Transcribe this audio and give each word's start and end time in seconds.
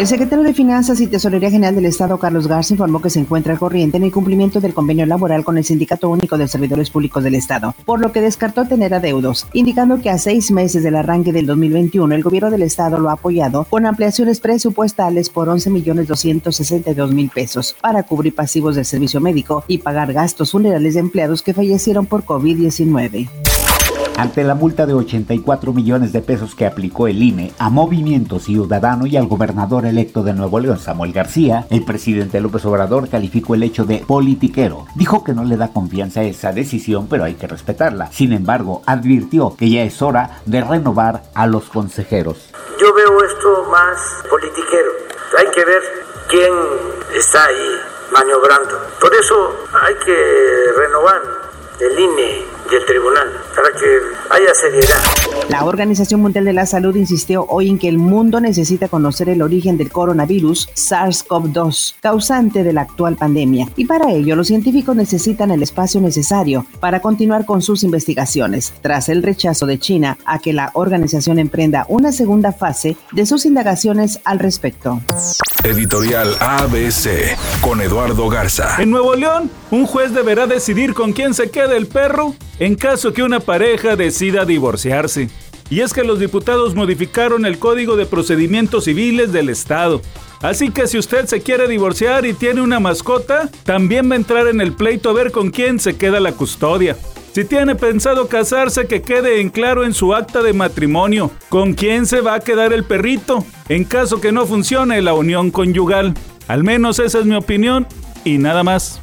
El 0.00 0.06
secretario 0.06 0.42
de 0.42 0.54
Finanzas 0.54 0.98
y 1.02 1.08
Tesorería 1.08 1.50
General 1.50 1.74
del 1.74 1.84
Estado, 1.84 2.16
Carlos 2.16 2.46
Garza, 2.46 2.72
informó 2.72 3.02
que 3.02 3.10
se 3.10 3.20
encuentra 3.20 3.58
corriente 3.58 3.98
en 3.98 4.04
el 4.04 4.10
cumplimiento 4.10 4.58
del 4.58 4.72
convenio 4.72 5.04
laboral 5.04 5.44
con 5.44 5.58
el 5.58 5.64
Sindicato 5.66 6.08
Único 6.08 6.38
de 6.38 6.48
Servidores 6.48 6.88
Públicos 6.88 7.22
del 7.22 7.34
Estado, 7.34 7.74
por 7.84 8.00
lo 8.00 8.10
que 8.10 8.22
descartó 8.22 8.64
tener 8.64 8.94
adeudos, 8.94 9.46
indicando 9.52 10.00
que 10.00 10.08
a 10.08 10.16
seis 10.16 10.52
meses 10.52 10.82
del 10.82 10.96
arranque 10.96 11.34
del 11.34 11.44
2021 11.44 12.14
el 12.14 12.22
gobierno 12.22 12.50
del 12.50 12.62
Estado 12.62 12.98
lo 12.98 13.10
ha 13.10 13.12
apoyado 13.12 13.64
con 13.64 13.84
ampliaciones 13.84 14.40
presupuestales 14.40 15.28
por 15.28 15.50
11 15.50 15.68
millones 15.68 16.08
262 16.08 17.12
mil 17.12 17.28
pesos 17.28 17.76
para 17.78 18.02
cubrir 18.02 18.34
pasivos 18.34 18.76
del 18.76 18.86
servicio 18.86 19.20
médico 19.20 19.64
y 19.68 19.76
pagar 19.76 20.14
gastos 20.14 20.52
funerales 20.52 20.94
de 20.94 21.00
empleados 21.00 21.42
que 21.42 21.52
fallecieron 21.52 22.06
por 22.06 22.24
COVID-19. 22.24 23.28
Ante 24.20 24.44
la 24.44 24.54
multa 24.54 24.84
de 24.84 24.92
84 24.92 25.72
millones 25.72 26.12
de 26.12 26.20
pesos 26.20 26.54
que 26.54 26.66
aplicó 26.66 27.08
el 27.08 27.22
INE 27.22 27.54
a 27.58 27.70
Movimiento 27.70 28.38
Ciudadano 28.38 29.06
y 29.06 29.16
al 29.16 29.26
gobernador 29.26 29.86
electo 29.86 30.22
de 30.22 30.34
Nuevo 30.34 30.60
León, 30.60 30.78
Samuel 30.78 31.14
García, 31.14 31.66
el 31.70 31.86
presidente 31.86 32.38
López 32.38 32.66
Obrador 32.66 33.08
calificó 33.08 33.54
el 33.54 33.62
hecho 33.62 33.86
de 33.86 34.04
politiquero. 34.06 34.84
Dijo 34.94 35.24
que 35.24 35.32
no 35.32 35.44
le 35.44 35.56
da 35.56 35.72
confianza 35.72 36.20
a 36.20 36.24
esa 36.24 36.52
decisión, 36.52 37.06
pero 37.08 37.24
hay 37.24 37.36
que 37.36 37.46
respetarla. 37.46 38.12
Sin 38.12 38.34
embargo, 38.34 38.82
advirtió 38.84 39.56
que 39.56 39.70
ya 39.70 39.84
es 39.84 40.02
hora 40.02 40.42
de 40.44 40.60
renovar 40.60 41.22
a 41.34 41.46
los 41.46 41.70
consejeros. 41.70 42.50
Yo 42.78 42.92
veo 42.92 43.24
esto 43.24 43.64
más 43.70 43.98
politiquero. 44.28 44.90
Hay 45.38 45.46
que 45.54 45.64
ver 45.64 45.82
quién 46.28 46.52
está 47.16 47.46
ahí 47.46 47.70
maniobrando. 48.12 48.82
Por 49.00 49.14
eso 49.14 49.56
hay 49.82 49.94
que 50.04 50.72
renovar 50.76 51.40
el 51.80 51.98
INE 51.98 52.46
del 52.70 52.84
tribunal 52.84 53.42
para 53.54 53.72
que 53.72 54.00
haya 54.30 54.54
seriedad. 54.54 55.19
La 55.48 55.64
Organización 55.64 56.20
Mundial 56.20 56.44
de 56.44 56.52
la 56.52 56.66
Salud 56.66 56.94
insistió 56.96 57.46
hoy 57.48 57.68
en 57.68 57.78
que 57.78 57.88
el 57.88 57.98
mundo 57.98 58.40
necesita 58.40 58.88
conocer 58.88 59.28
el 59.28 59.42
origen 59.42 59.76
del 59.76 59.90
coronavirus 59.90 60.68
SARS-CoV-2, 60.74 61.94
causante 62.00 62.62
de 62.62 62.72
la 62.72 62.82
actual 62.82 63.16
pandemia, 63.16 63.68
y 63.76 63.86
para 63.86 64.12
ello 64.12 64.36
los 64.36 64.48
científicos 64.48 64.94
necesitan 64.94 65.50
el 65.50 65.62
espacio 65.62 66.00
necesario 66.00 66.66
para 66.80 67.00
continuar 67.00 67.46
con 67.46 67.62
sus 67.62 67.82
investigaciones, 67.82 68.72
tras 68.80 69.08
el 69.08 69.22
rechazo 69.22 69.66
de 69.66 69.78
China 69.78 70.18
a 70.24 70.38
que 70.38 70.52
la 70.52 70.70
organización 70.74 71.38
emprenda 71.38 71.86
una 71.88 72.12
segunda 72.12 72.52
fase 72.52 72.96
de 73.12 73.26
sus 73.26 73.46
indagaciones 73.46 74.20
al 74.24 74.38
respecto. 74.38 75.00
Editorial 75.64 76.34
ABC 76.40 77.36
con 77.60 77.80
Eduardo 77.80 78.28
Garza. 78.28 78.80
En 78.80 78.90
Nuevo 78.90 79.14
León, 79.14 79.50
un 79.70 79.86
juez 79.86 80.14
deberá 80.14 80.46
decidir 80.46 80.94
con 80.94 81.12
quién 81.12 81.34
se 81.34 81.50
queda 81.50 81.76
el 81.76 81.86
perro 81.86 82.34
en 82.60 82.76
caso 82.76 83.12
que 83.12 83.24
una 83.24 83.40
pareja 83.40 83.96
decida 83.96 84.44
divorciarse. 84.44 85.28
Y 85.70 85.80
es 85.80 85.92
que 85.92 86.04
los 86.04 86.20
diputados 86.20 86.74
modificaron 86.74 87.46
el 87.46 87.58
Código 87.58 87.96
de 87.96 88.06
Procedimientos 88.06 88.84
Civiles 88.84 89.32
del 89.32 89.48
Estado. 89.48 90.02
Así 90.42 90.70
que 90.70 90.86
si 90.86 90.98
usted 90.98 91.26
se 91.26 91.42
quiere 91.42 91.68
divorciar 91.68 92.26
y 92.26 92.32
tiene 92.32 92.60
una 92.60 92.80
mascota, 92.80 93.48
también 93.64 94.10
va 94.10 94.14
a 94.14 94.18
entrar 94.18 94.46
en 94.48 94.60
el 94.60 94.72
pleito 94.72 95.10
a 95.10 95.12
ver 95.14 95.30
con 95.32 95.50
quién 95.50 95.78
se 95.78 95.96
queda 95.96 96.20
la 96.20 96.32
custodia. 96.32 96.96
Si 97.32 97.44
tiene 97.44 97.76
pensado 97.76 98.26
casarse, 98.26 98.86
que 98.86 99.02
quede 99.02 99.40
en 99.40 99.50
claro 99.50 99.84
en 99.84 99.94
su 99.94 100.14
acta 100.14 100.42
de 100.42 100.52
matrimonio 100.52 101.30
con 101.48 101.74
quién 101.74 102.06
se 102.06 102.20
va 102.20 102.34
a 102.34 102.40
quedar 102.40 102.72
el 102.72 102.84
perrito, 102.84 103.44
en 103.68 103.84
caso 103.84 104.20
que 104.20 104.32
no 104.32 104.46
funcione 104.46 105.00
la 105.00 105.14
unión 105.14 105.50
conyugal. 105.50 106.14
Al 106.48 106.64
menos 106.64 106.98
esa 106.98 107.20
es 107.20 107.26
mi 107.26 107.36
opinión 107.36 107.86
y 108.24 108.38
nada 108.38 108.64
más. 108.64 109.00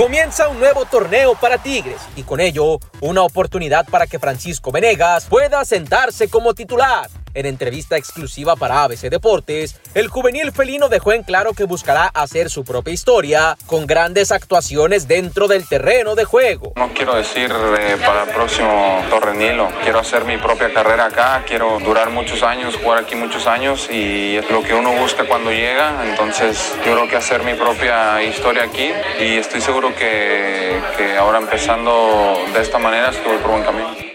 Comienza 0.00 0.48
un 0.48 0.58
nuevo 0.58 0.86
torneo 0.86 1.34
para 1.34 1.58
Tigres 1.58 2.00
y 2.16 2.22
con 2.22 2.40
ello 2.40 2.78
una 3.02 3.20
oportunidad 3.20 3.86
para 3.86 4.06
que 4.06 4.18
Francisco 4.18 4.72
Venegas 4.72 5.26
pueda 5.26 5.62
sentarse 5.66 6.30
como 6.30 6.54
titular. 6.54 7.10
En 7.32 7.46
entrevista 7.46 7.96
exclusiva 7.96 8.56
para 8.56 8.82
ABC 8.82 9.08
Deportes, 9.08 9.80
el 9.94 10.08
juvenil 10.08 10.50
felino 10.52 10.88
dejó 10.88 11.12
en 11.12 11.22
claro 11.22 11.52
que 11.52 11.64
buscará 11.64 12.06
hacer 12.06 12.50
su 12.50 12.64
propia 12.64 12.92
historia 12.92 13.56
con 13.66 13.86
grandes 13.86 14.32
actuaciones 14.32 15.06
dentro 15.06 15.46
del 15.46 15.68
terreno 15.68 16.14
de 16.14 16.24
juego. 16.24 16.72
No 16.76 16.92
quiero 16.92 17.14
decir 17.14 17.52
eh, 17.52 17.96
para 18.04 18.24
el 18.24 18.30
próximo 18.30 19.00
Torrenilo, 19.10 19.68
quiero 19.82 20.00
hacer 20.00 20.24
mi 20.24 20.38
propia 20.38 20.72
carrera 20.72 21.06
acá, 21.06 21.44
quiero 21.46 21.78
durar 21.78 22.10
muchos 22.10 22.42
años, 22.42 22.76
jugar 22.76 23.04
aquí 23.04 23.14
muchos 23.14 23.46
años 23.46 23.88
y 23.90 24.36
es 24.36 24.50
lo 24.50 24.62
que 24.62 24.74
uno 24.74 24.92
busca 24.92 25.24
cuando 25.26 25.50
llega, 25.50 26.04
entonces 26.08 26.74
yo 26.84 26.94
creo 26.94 27.08
que 27.08 27.16
hacer 27.16 27.42
mi 27.44 27.54
propia 27.54 28.22
historia 28.22 28.64
aquí 28.64 28.90
y 29.20 29.36
estoy 29.36 29.60
seguro 29.60 29.94
que, 29.94 30.80
que 30.96 31.16
ahora 31.16 31.38
empezando 31.38 32.44
de 32.52 32.60
esta 32.60 32.78
manera 32.78 33.10
estoy 33.10 33.38
por 33.38 33.52
buen 33.52 33.62
camino. 33.62 34.09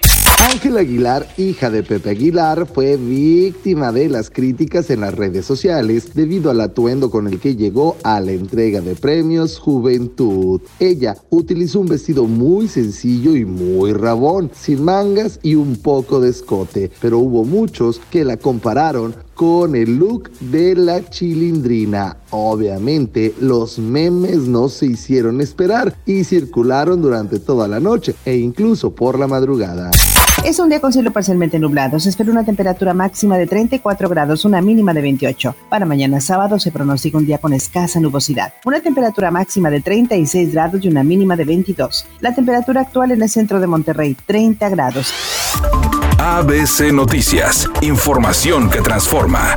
Ángela 0.51 0.81
Aguilar, 0.81 1.28
hija 1.38 1.72
de 1.72 1.81
Pepe 1.81 2.11
Aguilar, 2.11 2.67
fue 2.72 2.97
víctima 2.97 3.91
de 3.91 4.09
las 4.09 4.29
críticas 4.29 4.91
en 4.91 5.01
las 5.01 5.16
redes 5.16 5.44
sociales 5.44 6.13
debido 6.13 6.51
al 6.51 6.61
atuendo 6.61 7.09
con 7.09 7.28
el 7.28 7.39
que 7.39 7.56
llegó 7.56 7.97
a 8.03 8.22
la 8.22 8.31
entrega 8.31 8.79
de 8.79 8.94
premios 8.94 9.57
Juventud. 9.57 10.61
Ella 10.79 11.17
utilizó 11.31 11.79
un 11.79 11.88
vestido 11.88 12.25
muy 12.25 12.67
sencillo 12.67 13.35
y 13.35 13.44
muy 13.44 13.91
rabón, 13.94 14.51
sin 14.53 14.83
mangas 14.83 15.39
y 15.41 15.56
un 15.56 15.78
poco 15.78 16.22
de 16.22 16.29
escote, 16.29 16.91
pero 17.01 17.17
hubo 17.17 17.44
muchos 17.44 18.00
que 18.12 18.23
la 18.23 18.38
compararon 18.38 19.16
con 19.33 19.75
el 19.75 19.97
look 19.97 20.29
de 20.39 20.75
la 20.75 21.09
chilindrina. 21.09 22.17
Obviamente, 22.29 23.33
los 23.41 23.79
memes 23.79 24.41
no 24.41 24.69
se 24.69 24.85
hicieron 24.85 25.41
esperar 25.41 25.97
y 26.06 26.23
circularon 26.23 27.01
durante 27.01 27.39
toda 27.39 27.67
la 27.67 27.79
noche 27.79 28.13
e 28.25 28.38
incluso 28.38 28.94
por 28.94 29.17
la 29.17 29.25
madrugada. 29.25 29.89
Es 30.45 30.59
un 30.59 30.69
día 30.69 30.79
con 30.79 30.94
cielo 30.94 31.11
parcialmente 31.11 31.57
nublado. 31.57 32.00
Se 32.00 32.09
espera 32.09 32.31
una 32.31 32.45
temperatura 32.45 32.94
máxima 32.94 33.35
de 33.35 33.47
34 33.47 34.07
grados, 34.07 34.45
una 34.45 34.61
mínima 34.61 34.94
de 34.94 35.01
28. 35.01 35.56
Para 35.69 35.88
mañana 35.88 36.22
sábado 36.22 36.59
se 36.59 36.72
pronostica 36.72 37.17
un 37.17 37.25
día 37.25 37.39
con 37.39 37.51
escasa 37.51 38.00
nubosidad. 38.00 38.53
Una 38.63 38.79
temperatura 38.79 39.31
máxima 39.31 39.72
de 39.72 39.81
36 39.81 40.53
grados 40.53 40.85
y 40.85 40.88
una 40.88 41.03
mínima 41.03 41.35
de 41.35 41.45
22. 41.45 42.06
La 42.19 42.35
temperatura 42.35 42.81
actual 42.81 43.11
en 43.11 43.23
el 43.23 43.29
centro 43.29 43.59
de 43.59 43.66
Monterrey, 43.66 44.16
30 44.28 44.69
grados. 44.69 45.11
ABC 46.19 46.94
Noticias. 46.94 47.67
Información 47.81 48.69
que 48.69 48.81
transforma. 48.81 49.56